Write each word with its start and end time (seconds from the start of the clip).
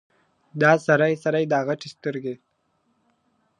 دا 0.61 0.71
سرې 0.85 1.13
سرې 1.23 1.43
دا 1.53 1.59
غټي 1.67 1.89
سترګي!. 1.95 2.35